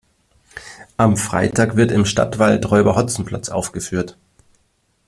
Am 0.97 1.15
Freitag 1.15 1.75
wird 1.75 1.91
im 1.91 2.05
Stadtwald 2.07 2.71
Räuber 2.71 2.95
Hotzenplotz 2.95 3.49
aufgeführt. 3.49 4.17